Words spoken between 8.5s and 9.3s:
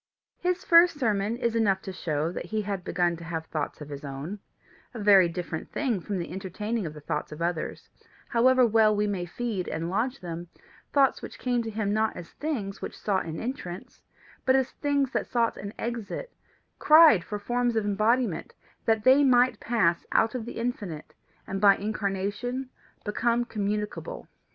well we may